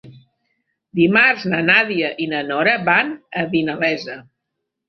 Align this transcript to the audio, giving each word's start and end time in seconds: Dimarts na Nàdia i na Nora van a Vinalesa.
Dimarts 0.99 1.43
na 1.51 1.59
Nàdia 1.67 2.11
i 2.25 2.29
na 2.33 2.41
Nora 2.49 2.75
van 2.89 3.15
a 3.43 3.47
Vinalesa. 3.55 4.21